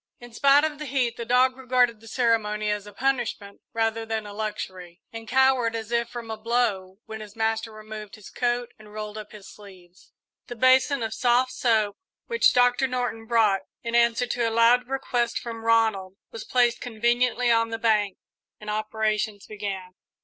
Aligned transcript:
In 0.19 0.33
spite 0.33 0.63
of 0.63 0.79
the 0.79 0.87
heat 0.87 1.15
the 1.15 1.25
dog 1.25 1.55
regarded 1.55 1.99
the 1.99 2.07
ceremony 2.07 2.71
as 2.71 2.87
a 2.87 2.91
punishment 2.91 3.61
rather 3.71 4.03
than 4.03 4.25
a 4.25 4.33
luxury, 4.33 4.99
and 5.13 5.27
cowered 5.27 5.75
as 5.75 5.91
if 5.91 6.09
from 6.09 6.31
a 6.31 6.37
blow 6.37 6.97
when 7.05 7.21
his 7.21 7.35
master 7.35 7.71
removed 7.71 8.15
his 8.15 8.31
coat 8.31 8.73
and 8.79 8.91
rolled 8.93 9.15
up 9.15 9.31
his 9.31 9.47
sleeves. 9.53 10.11
The 10.47 10.55
basin 10.55 11.03
of 11.03 11.13
soft 11.13 11.51
soap 11.51 11.97
which 12.25 12.51
Doctor 12.53 12.87
Norton 12.87 13.27
brought, 13.27 13.61
in 13.83 13.93
answer 13.93 14.25
to 14.25 14.49
a 14.49 14.49
loud 14.49 14.87
request 14.87 15.37
from 15.37 15.63
Ronald, 15.63 16.15
was 16.31 16.45
placed 16.45 16.81
conveniently 16.81 17.51
on 17.51 17.69
the 17.69 17.77
bank 17.77 18.17
and 18.59 18.71
operations 18.71 19.45
began. 19.45 19.93